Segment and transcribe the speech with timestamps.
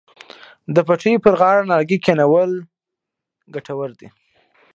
[0.75, 2.51] د پټیو پر غاړه نیالګي کینول
[3.53, 4.09] ګټور دي.